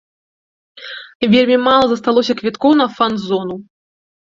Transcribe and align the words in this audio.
Вельмі 1.33 1.57
мала 1.67 1.85
засталося 1.93 2.37
квіткоў 2.41 2.71
на 2.83 2.91
фан-зону. 2.97 3.55